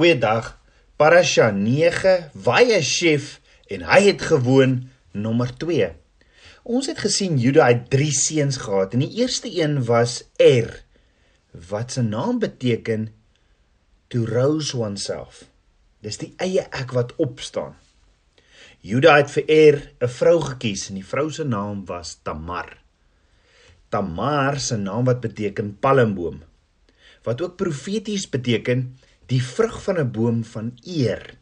[0.00, 0.56] Goeiedag.
[0.96, 3.34] Parasha 9, Vayeshev
[3.68, 5.90] en hy het gewoon nommer 2.
[6.64, 10.72] Ons het gesien Juda het 3 seuns gehad en die eerste een was Er
[11.68, 13.10] wat se naam beteken
[14.08, 15.44] to rouse oneself.
[16.00, 17.76] Dis die eie ek wat opstaan.
[18.80, 22.78] Juda het vir Er 'n vrou gekies en die vrou se naam was Tamar.
[23.92, 26.40] Tamar se naam wat beteken palmboom
[27.22, 28.96] wat ook profeties beteken
[29.30, 31.38] die vrug van 'n boom van eer.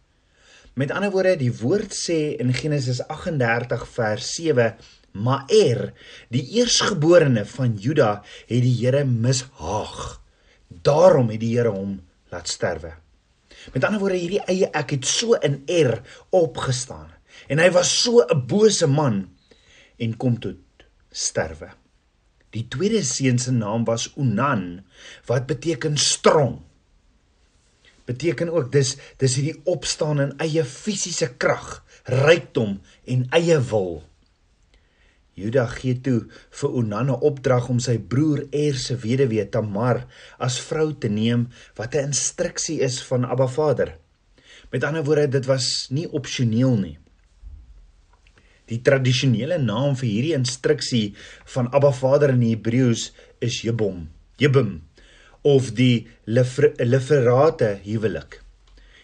[0.75, 4.77] Met ander woorde, die woord sê in Genesis 38 vers 7,
[5.13, 5.93] maar Er,
[6.29, 10.21] die eersgeborene van Juda, het die Here mishaag.
[10.69, 12.93] Daarom het die Here hom laat sterwe.
[13.73, 17.11] Met ander woorde, hierdie eie ek het so in Er opgestaan
[17.49, 19.29] en hy was so 'n bose man
[19.99, 20.57] en kom tot
[21.11, 21.71] sterwe.
[22.51, 24.85] Die tweede seun se naam was Onan
[25.27, 26.68] wat beteken strong
[28.09, 33.99] beteken ook dis dis hierdie opstaan in eie fisiese krag, rykdom en eie wil.
[35.39, 36.25] Juda gee toe
[36.61, 40.07] vir Onan 'n opdrag om sy broer Er se weduwee Tamar
[40.39, 43.99] as vrou te neem wat 'n instruksie is van Abba Vader.
[44.73, 46.99] Met ander woorde, dit was nie opsioneel nie.
[48.67, 54.09] Die tradisionele naam vir hierdie instruksie van Abba Vader in Hebreëus is Jebom.
[54.37, 54.88] Jebim
[55.49, 58.41] of die leferate huwelik.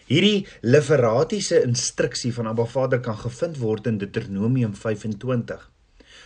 [0.05, 5.71] Hierdie leferatiese instruksie van Abba Vader kan gevind word in Deuteronomium 25.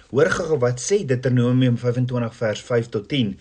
[0.10, 3.36] Hoor gou wat sê Deuteronomium 25 vers 5 tot 10.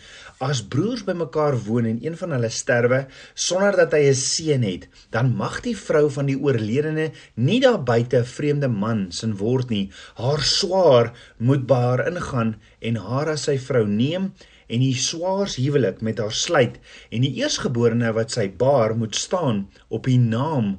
[0.45, 3.01] As broers bymekaar woon en een van hulle sterwe
[3.33, 7.83] sonder dat hy 'n seun het, dan mag die vrou van die oorledene nie daar
[7.83, 9.91] buite 'n vreemde man sin word nie.
[10.15, 14.33] Haar swaar moet by haar ingaan en haar as sy vrou neem
[14.69, 16.79] en die swaars huwelik met haar sluit
[17.11, 20.77] en die eersgeborene wat sy baar moet staan op die naam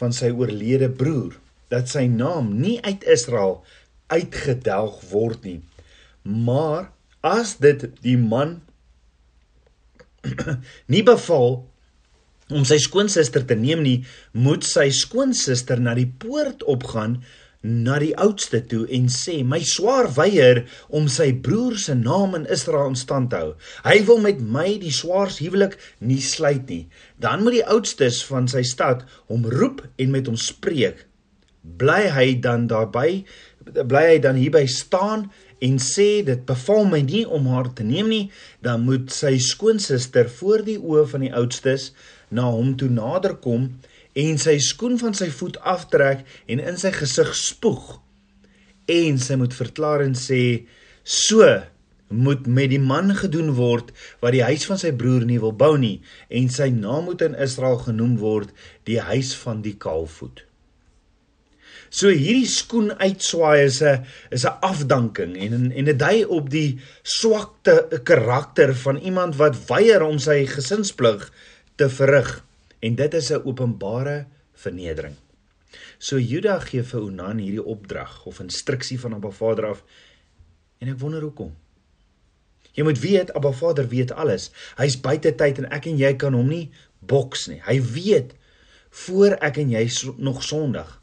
[0.00, 1.36] van sy oorlede broer
[1.72, 3.60] dat sy naam nie uit Israel
[4.12, 5.60] uitgedelg word nie.
[6.22, 6.90] Maar
[7.24, 8.60] as dit die man
[10.92, 11.62] nie beval
[12.52, 13.98] om sy skoonsister te neem nie
[14.36, 17.20] moet sy skoonsister na die poort opgaan
[17.62, 22.48] na die oudste toe en sê my swaar weier om sy broer se naam in
[22.50, 23.52] Israel in stand te hou.
[23.86, 26.84] Hy wil met my die swaars huwelik nie sluit nie.
[27.22, 31.06] Dan moet die oudstes van sy stad hom roep en met hom spreek.
[31.62, 33.22] Bly hy dan daarby
[33.62, 35.28] bly hy dan hierby staan
[35.62, 38.24] en sê dit beval my nie om haar te neem nie,
[38.66, 41.92] dan moet sy skoonsister voor die oë van die oudstes
[42.34, 43.70] na hom toe naderkom
[44.18, 47.98] en sy skoen van sy voet aftrek en in sy gesig spoeg
[48.92, 50.42] en sy moet verklaar en sê
[51.02, 51.46] so
[52.12, 53.90] moet met die man gedoen word
[54.20, 57.36] wat die huis van sy broer nie wil bou nie en sy naam moet in
[57.40, 58.52] Israel genoem word
[58.88, 60.44] die huis van die kaalvoet.
[61.92, 66.80] So hierdie skoen uitswaai is 'n is 'n afdanking en en dit dui op die
[67.02, 71.30] swakte karakter van iemand wat weier om sy gesinsplig
[71.76, 72.42] te verrig
[72.82, 75.16] en dit is 'n openbare vernedering.
[75.98, 79.84] So Juda gee vir Onan hierdie opdrag of instruksie van Abba Vader af
[80.78, 81.54] en ek wonder hoekom.
[82.72, 84.50] Jy moet weet Abba Vader weet alles.
[84.76, 87.60] Hy's buite tyd en ek en jy kan hom nie boks nie.
[87.64, 88.34] Hy weet
[88.90, 89.88] voor ek en jy
[90.18, 91.02] nog Sondag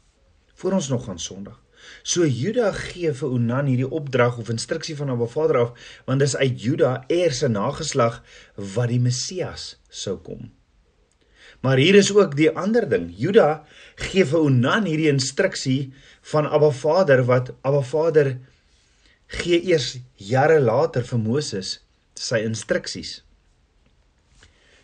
[0.60, 1.62] voor ons nog gaan Sondag.
[2.02, 6.36] So Juda gee vir Onan hierdie opdrag of instruksie van Abba Vader af want dis
[6.36, 8.22] uit Juda eers 'n nageslag
[8.54, 10.59] wat die Messias sou kom.
[11.60, 13.10] Maar hier is ook die ander ding.
[13.16, 13.64] Juda
[14.00, 15.92] gee vir Onan hierdie instruksie
[16.32, 18.38] van Abba Vader wat Abba Vader
[19.40, 21.80] gee eers jare later vir Moses
[22.16, 23.20] sy instruksies.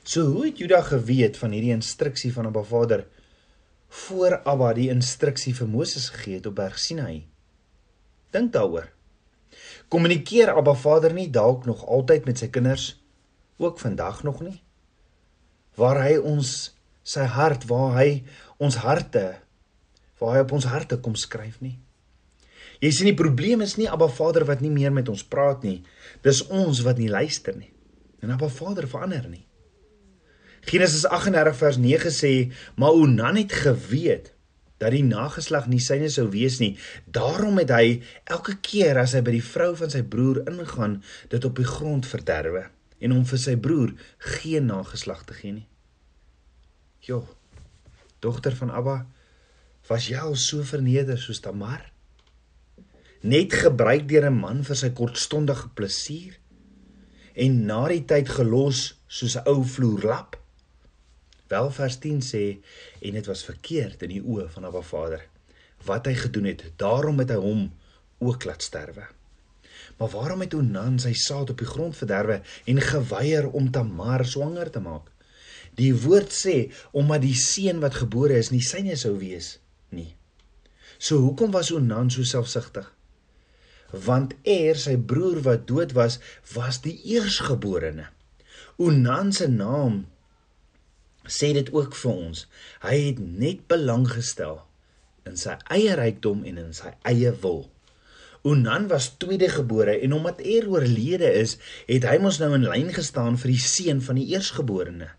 [0.06, 3.06] So hoe het Juda geweet van hierdie instruksie van Abba Vader
[4.04, 7.25] voor Abba die instruksie vir Moses gegee het op Berg Sinai?
[8.37, 8.93] Dink daaroor.
[9.88, 12.93] Kommunikeer Abba Vader nie dalk nog altyd met sy kinders
[13.56, 14.60] ook vandag nog nie?
[15.76, 16.53] Waar hy ons
[17.06, 18.23] sy hart waar hy
[18.58, 19.28] ons harte
[20.20, 21.76] waar hy op ons harte kom skryf nie.
[22.81, 25.82] Jy sien die probleem is nie Abba Vader wat nie meer met ons praat nie.
[26.25, 27.70] Dis ons wat nie luister nie.
[28.25, 29.44] En Abba Vader verander nie.
[30.67, 32.32] Genesis 38 vers 9 sê:
[32.76, 34.32] "Maar Onan het geweet
[34.79, 36.76] dat die nageslag nie syne sou wees nie.
[37.06, 41.44] Daarom het hy elke keer as hy by die vrou van sy broer ingaan, dit
[41.44, 43.93] op die grond verderwe." En om vir sy broer
[44.37, 45.69] geen nageslag te gee nie.
[47.04, 47.22] Jo.
[48.25, 48.96] Dogter van Abba,
[49.88, 51.84] was jy al so verneder soos Tamar?
[53.22, 56.38] Net gebruik deur 'n man vir sy kortstondige plesier
[57.34, 60.37] en na die tyd gelos soos 'n ou vloerlap?
[61.48, 62.58] Wel vers 10 sê
[63.00, 65.22] en dit was verkeerd in die oë van Abba Vader
[65.84, 66.64] wat hy gedoen het.
[66.76, 67.72] Daarom het hy hom
[68.19, 69.06] ook laat sterwe.
[69.97, 74.71] Maar waarom het Onan sy saad op die grond verderwe en geweier om Tamar swanger
[74.71, 75.09] te maak?
[75.77, 76.56] Die woord sê
[76.97, 79.56] omdat die seun wat gebore is nie syne sou wees
[79.93, 80.15] nie.
[80.99, 82.88] So hoekom was Onan so selfsugtig?
[84.06, 86.19] Want Er, sy broer wat dood was,
[86.55, 88.09] was die eersgeborene.
[88.82, 90.05] Onan se naam
[91.27, 92.47] sê dit ook vir ons.
[92.82, 94.61] Hy het net belang gestel
[95.27, 97.65] in sy eie rykdom en in sy eie wil.
[98.46, 101.56] Onan was tweede gebore en omdat Er oorlede is,
[101.88, 105.10] het hy mos nou in lyn gestaan vir die seun van die eersgeborene.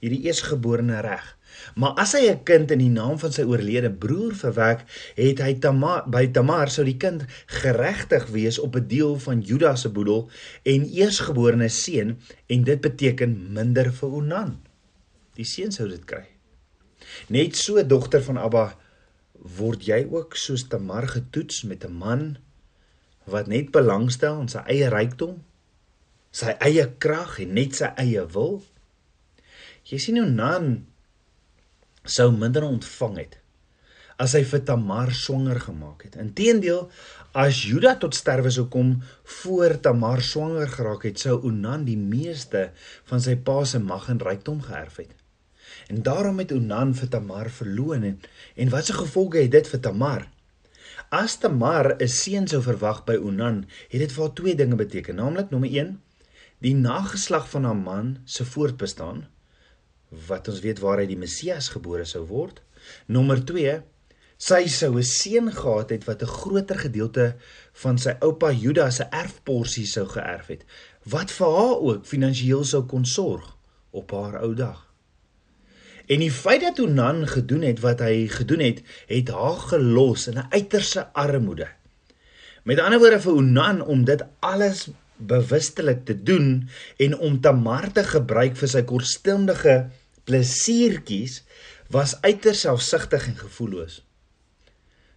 [0.00, 1.26] Hierdie eersgeborene reg.
[1.74, 5.54] Maar as hy 'n kind in die naam van sy oorlede broer verwek, het hy
[5.58, 10.30] Tamar by Tamar sou die kind geregtig wees op 'n deel van Juda se boedel
[10.62, 14.60] en eersgeborene seun en dit beteken minder vir Onan.
[15.34, 16.26] Die seun sou dit kry.
[17.28, 18.76] Net so dogter van Abba
[19.40, 22.38] word jy ook soos Tamar getoets met 'n man
[23.24, 25.42] wat net belangstel in sy eie rykdom,
[26.30, 28.62] sy eie krag en net sy eie wil.
[29.84, 30.86] Jy sien hoe Nan
[32.04, 33.40] sou minder ontvang het
[34.20, 36.18] as hy vir Tamar swanger gemaak het.
[36.20, 36.90] Inteendeel,
[37.32, 38.98] as Juda tot sterwe sou kom
[39.40, 42.68] voor Tamar swanger geraak het, sou Onan die meeste
[43.08, 45.19] van sy pa se mag en rykdom geërf het.
[45.88, 48.20] En daarom het Onan vir Tamar verloon en,
[48.54, 50.28] en wat se gevolge het dit vir Tamar?
[51.10, 55.14] As Tamar 'n seun sou verwag by Onan, het dit vir haar twee dinge beteken,
[55.14, 56.00] naamlik nommer 1,
[56.58, 59.26] die nageslag van haar man se voortbestaan
[60.26, 62.60] wat ons weet waar hy die Messias gebore sou word.
[63.06, 63.82] Nommer 2,
[64.36, 67.36] sy sou 'n seun gehad het wat 'n groter gedeelte
[67.72, 70.64] van sy oupa Juda se erfporsie sou geërf het,
[71.04, 73.56] wat vir haar ook finansiëel sou kon sorg
[73.90, 74.89] op haar ou dag.
[76.10, 80.38] En die feit dat Onan gedoen het wat hy gedoen het, het haar gelos in
[80.38, 81.68] 'n uiterse armoede.
[82.62, 88.04] Met ander woorde vir Onan om dit alles bewustelik te doen en om Tamar te
[88.04, 89.90] gebruik vir sy kortstondige
[90.24, 91.42] plesiertjies
[91.88, 94.04] was uiters selfsugtig en gevoelloos.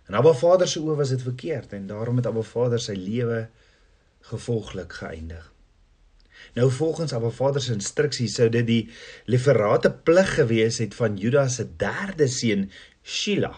[0.07, 3.47] En Abba Vader se oë was dit verkeerd en daarom het Abba Vader sy lewe
[4.19, 5.52] gevolglik geëindig.
[6.57, 8.81] Nou volgens Abba Vader se instruksies sou dit die
[9.25, 12.69] leferate plig gewees het van Judas se derde seun
[13.03, 13.53] Shila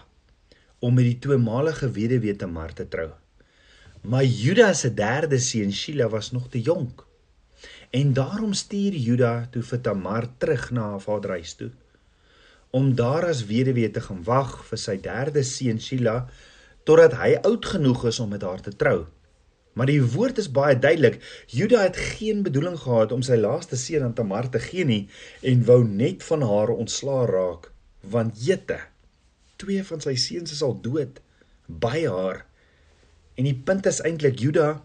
[0.78, 3.10] om met die tweemalige weduwee Tamar te trou.
[4.02, 7.06] Maar Judas se derde seun Shila was nog te jonk.
[7.90, 11.72] En daarom stuur Juda toe vir Tamar terug na haar vaderhuis toe
[12.76, 16.16] om daar as weduwee te gaan wag vir sy derde seun Shila
[16.88, 19.06] totdat hy oud genoeg is om met haar te trou.
[19.76, 21.18] Maar die woord is baie duidelik.
[21.52, 25.02] Juda het geen bedoeling gehad om sy laaste seun aan Tamar te gee nie
[25.44, 27.68] en wou net van haar ontslaa raak,
[28.00, 28.78] want Jete,
[29.60, 31.20] twee van sy seuns is al dood
[31.66, 32.46] by haar.
[33.36, 34.78] En die punt is eintlik Juda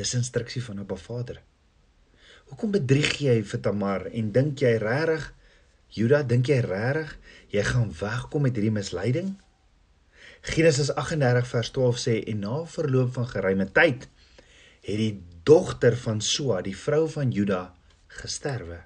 [0.00, 1.42] dis instruksie van 'n Vader.
[2.48, 5.34] Hoekom bedrieg jy vir Tamar en dink jy regtig
[5.88, 7.18] Juda, dink jy regtig
[7.50, 9.36] jy gaan wegkom met hierdie misleiding?
[10.40, 14.06] Genesis 38 vers 12 sê en na verloop van geruime tyd
[14.86, 15.12] het die
[15.44, 17.74] dogter van Soa, die vrou van Juda,
[18.20, 18.78] gesterwe.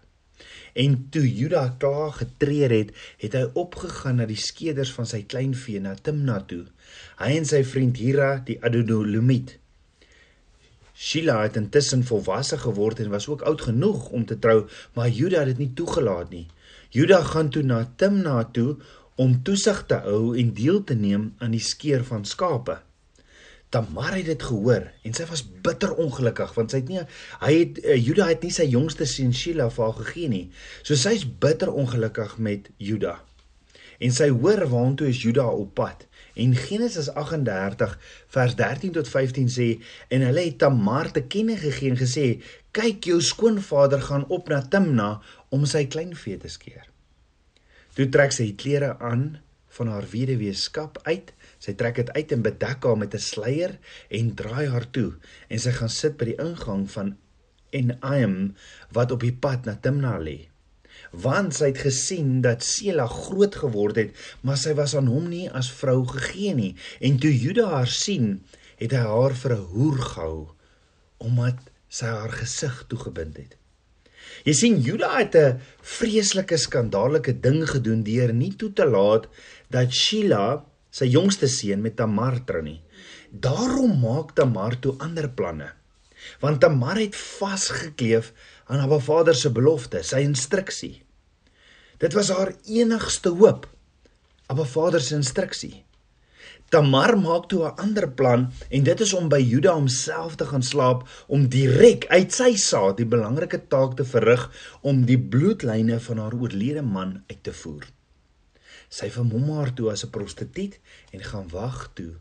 [0.75, 2.91] En toe Juda klaar getree het,
[3.23, 6.65] het hy opgegaan na die skeders van sy kleinvee na Timna toe.
[7.21, 9.61] Hy en sy vriend Hira, die Adonolumit.
[10.95, 14.65] Shila het intussen volwasse geword en was ook oud genoeg om te trou,
[14.99, 16.47] maar Juda het dit nie toegelaat nie.
[16.95, 18.77] Juda gaan toe na Timna toe
[19.21, 22.81] om toesig te hou en deel te neem aan die skeer van skape.
[23.75, 27.03] Tamar het dit gehoor en sy was bitter ongelukkig want sy het nie
[27.43, 30.45] hy het uh, Juda het nie sy jongste seun Shila vir haar gegee nie.
[30.83, 33.17] So sy's bitter ongelukkig met Juda.
[33.99, 36.07] En sy hoor waantoe is Juda op pad.
[36.39, 37.99] En Genesis 38
[38.35, 39.69] vers 13 tot 15 sê
[40.15, 42.27] en hulle het Tamar te kenne gegee en gesê
[42.75, 45.13] kyk jou skoonvader gaan op na Timna
[45.55, 46.94] om sy kleinvee te skeer.
[47.95, 49.37] Toe trek sy die klere aan
[49.77, 51.31] van haar weduweeskap uit.
[51.63, 53.79] Sy trek dit uit en bedek haar met 'n sluier
[54.19, 55.13] en draai haar toe
[55.49, 57.17] en sy gaan sit by die ingang van
[57.71, 58.55] Enaim
[58.97, 60.49] wat op die pad na Timna lê.
[61.11, 64.11] Want sy het gesien dat Sela groot geword het,
[64.43, 66.75] maar sy was aan hom nie as vrou gegee nie.
[67.01, 68.43] En toe Juda haar sien,
[68.79, 70.51] het hy haar vir 'n hoer gehou
[71.19, 71.59] omdat
[71.89, 73.57] sy haar gesig toegebind het.
[74.43, 79.29] Jy sien Juda het 'n vreeslike skandaleuke ding gedoen deur nie toe te laat
[79.71, 82.83] dat Sheila, sy jongste seun met Tamar trou nie.
[83.31, 85.73] Daarom maak Tamar toe ander planne.
[86.41, 88.33] Want Tamar het vasgekleef
[88.67, 91.03] aan Abba Vader se belofte, sy instruksie.
[91.99, 93.69] Dit was haar enigste hoop.
[94.47, 95.84] Abba Vader se instruksie.
[96.75, 100.63] Tamar maak toe 'n ander plan en dit is om by Juda homself te gaan
[100.63, 104.43] slaap om direk uit sy saad die belangrike taak te verrig
[104.83, 107.87] om die bloedlyne van haar oorlede man uit te voer.
[108.89, 110.75] Sy vermom haar toe as 'n prostituut
[111.13, 112.15] en gaan wag toe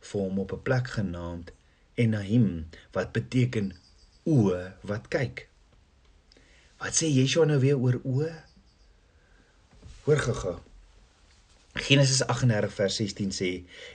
[0.00, 1.52] vir hom op 'n plek genaamd
[1.94, 3.72] Enahim wat beteken
[4.26, 5.46] oë wat kyk.
[6.78, 8.34] Wat sê Yeshua nou weer oor oë?
[10.02, 10.69] Hoor gou-gou.
[11.78, 13.50] Genesis 38 vers 16 sê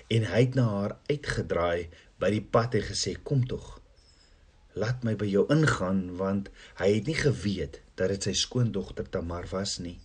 [0.08, 1.90] en hy het na haar uitgedraai
[2.24, 3.82] by die pad en gesê kom tog
[4.80, 6.48] laat my by jou ingaan want
[6.80, 9.98] hy het nie geweet dat dit sy skoondogter Tamar was nie.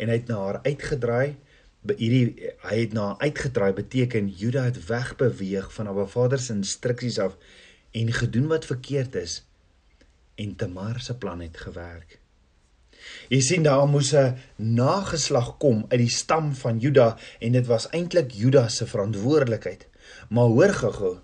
[0.00, 1.36] En hy het na haar uitgedraai
[1.86, 6.56] by hierdie hy het na haar uitgedraai beteken Juda het wegbeweeg van haar vader se
[6.56, 7.36] instruksies af
[7.92, 9.42] en gedoen wat verkeerd is
[10.40, 12.20] en Tamar se plan het gewerk
[13.28, 17.88] Jy sien daar moes 'n nageslag kom uit die stam van Juda en dit was
[17.90, 19.86] eintlik Juda se verantwoordelikheid.
[20.28, 21.16] Maar hoor gou-gou,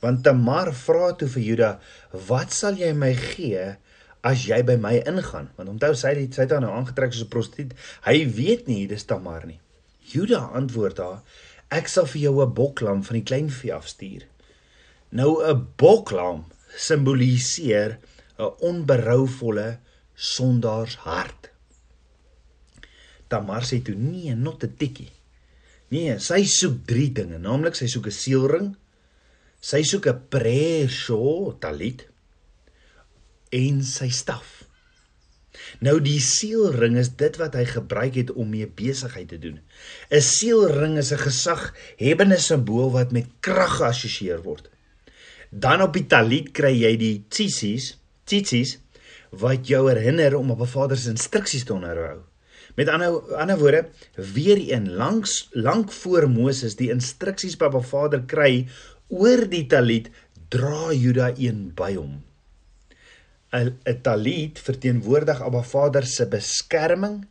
[0.00, 1.80] want Tamar vra toe vir Juda,
[2.26, 3.76] "Wat sal jy my gee
[4.22, 7.24] as jy by my ingaan?" Want onthou sy het sy het haar nou aangetrek soos
[7.24, 7.74] 'n prostituut.
[8.04, 9.60] Hy weet nie dis Tamar nie.
[10.00, 11.22] Juda antwoord haar,
[11.70, 14.22] "Ek sal vir jou 'n boklam van die kleinvee afstuur."
[15.10, 16.44] Nou 'n boklam
[16.76, 17.98] simboliseer
[18.38, 19.78] 'n onberouvolle
[20.18, 21.50] sondaars hart.
[23.30, 25.12] Tamar sê toe nee, not 'n tikkie.
[25.94, 28.68] Nee, sy soek drie dinge, naamlik sy soek 'n seelring,
[29.60, 32.08] sy soek 'n prayer shawl, talit
[33.52, 34.64] en sy staf.
[35.84, 39.60] Nou die seelring is dit wat hy gebruik het om mee besigheid te doen.
[40.10, 44.68] 'n Seelring is 'n gesaghebende simbool wat met krag geassosieer word.
[45.50, 48.78] Dan op die talit kry jy die tsitsies, tsitsies
[49.30, 52.18] wat jou herinner om op 'n Vader se instruksies te onderhou.
[52.74, 58.22] Met ander ander woorde, weer een langs lank voor Moses die instruksies by Abba Vader
[58.22, 58.68] kry
[59.08, 60.10] oor die talit,
[60.48, 62.22] dra Juda een by hom.
[63.50, 67.26] 'n talit verteenwoordig Abba Vader se beskerming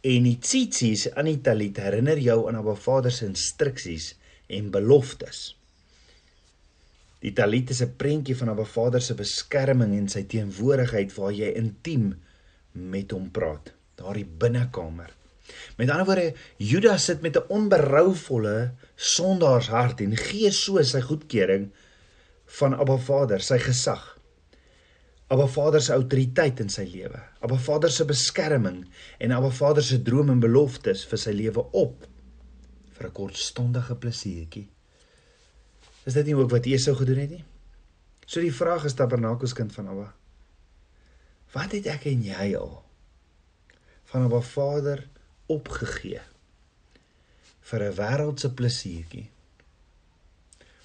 [0.00, 4.14] en die tsitsies aan die talit herinner jou aan Abba Vader se instruksies
[4.48, 5.61] en beloftes.
[7.22, 11.54] Die talit is 'n prentjie van 'n Vader se beskerming en sy teenwoordigheid waar jy
[11.54, 12.14] intiem
[12.72, 15.10] met hom praat, daardie binnekamer.
[15.76, 21.70] Met ander woorde, Judas sit met 'n onberouvolle sondaarshart en gee so sy goedkeuring
[22.58, 24.18] van Abba Vader, sy gesag.
[25.28, 28.84] Abba Vader se autoriteit in sy lewe, Abba Vader se beskerming
[29.18, 32.06] en Abba Vader se drome en beloftes vir sy lewe op
[32.92, 34.68] vir 'n kortstondige plesiertjie.
[36.04, 37.44] Is dit nie ook wat Esau gedoen het nie?
[38.26, 40.08] So die vraag is Tabernakels kind van Abba.
[41.52, 42.78] Wat het ek en jy al
[44.10, 45.04] van Abba Vader
[45.52, 46.22] opgegee
[47.70, 49.28] vir 'n wêreldse plesiertjie?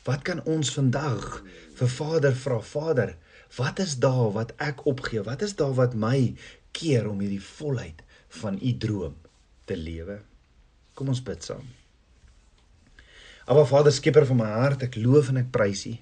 [0.08, 1.44] Wat kan ons vandag
[1.76, 2.60] vir Vader vra?
[2.60, 3.18] Vader,
[3.58, 5.24] wat is daar wat ek opgee?
[5.24, 6.36] Wat is daar wat my
[6.72, 9.16] keer om hierdie volheid van u droom
[9.66, 10.22] te lewe?
[10.94, 11.68] Kom ons bid saam.
[13.48, 15.94] Aba Vader skieper van my hart, ek loof en ek prys U.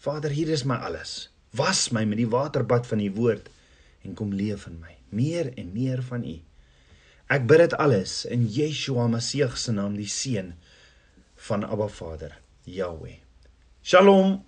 [0.00, 1.28] Vader, hier is my alles.
[1.52, 3.50] Was my met die waterbad van U woord
[4.06, 4.94] en kom leef in my.
[5.12, 6.38] Meer en meer van U.
[7.28, 10.54] Ek bid dit alles in Yeshua Messie se naam, die seun
[11.44, 13.20] van Abba Vader, Yahweh.
[13.84, 14.40] Shalom.